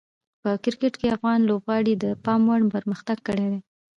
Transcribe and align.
په 0.41 0.49
کرکټ 0.63 0.93
کې 0.99 1.15
افغان 1.15 1.39
لوبغاړي 1.49 1.93
د 2.03 2.05
پام 2.25 2.41
وړ 2.47 2.61
پرمختګ 2.75 3.17
کړی 3.27 3.45
دی. 3.51 3.59